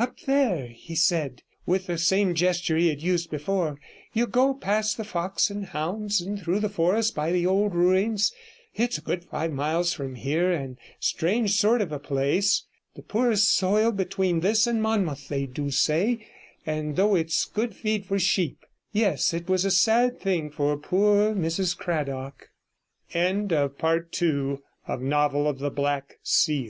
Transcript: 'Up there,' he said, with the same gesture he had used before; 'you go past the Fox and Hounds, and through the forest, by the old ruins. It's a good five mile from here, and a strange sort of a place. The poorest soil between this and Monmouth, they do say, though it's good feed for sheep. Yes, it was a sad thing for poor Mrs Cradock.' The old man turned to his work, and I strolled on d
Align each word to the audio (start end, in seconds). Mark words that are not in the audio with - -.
'Up 0.00 0.18
there,' 0.26 0.66
he 0.66 0.96
said, 0.96 1.42
with 1.64 1.86
the 1.86 1.96
same 1.96 2.34
gesture 2.34 2.76
he 2.76 2.88
had 2.88 3.00
used 3.00 3.30
before; 3.30 3.78
'you 4.12 4.26
go 4.26 4.52
past 4.52 4.96
the 4.96 5.04
Fox 5.04 5.48
and 5.48 5.66
Hounds, 5.66 6.20
and 6.20 6.42
through 6.42 6.58
the 6.58 6.68
forest, 6.68 7.14
by 7.14 7.30
the 7.30 7.46
old 7.46 7.72
ruins. 7.72 8.32
It's 8.74 8.98
a 8.98 9.00
good 9.00 9.22
five 9.26 9.52
mile 9.52 9.84
from 9.84 10.16
here, 10.16 10.50
and 10.50 10.76
a 10.76 10.78
strange 10.98 11.52
sort 11.52 11.80
of 11.80 11.92
a 11.92 12.00
place. 12.00 12.64
The 12.96 13.02
poorest 13.02 13.54
soil 13.54 13.92
between 13.92 14.40
this 14.40 14.66
and 14.66 14.82
Monmouth, 14.82 15.28
they 15.28 15.46
do 15.46 15.70
say, 15.70 16.26
though 16.66 17.14
it's 17.14 17.44
good 17.44 17.76
feed 17.76 18.06
for 18.06 18.18
sheep. 18.18 18.66
Yes, 18.92 19.32
it 19.32 19.48
was 19.48 19.64
a 19.64 19.70
sad 19.70 20.18
thing 20.18 20.50
for 20.50 20.76
poor 20.76 21.32
Mrs 21.32 21.78
Cradock.' 21.78 22.50
The 23.12 23.24
old 23.24 23.52
man 23.52 23.70
turned 23.70 24.10
to 24.10 24.24
his 24.26 24.58
work, 24.58 24.62
and 25.00 25.12
I 25.12 25.28
strolled 25.54 25.62
on 25.78 26.06
d 26.46 26.64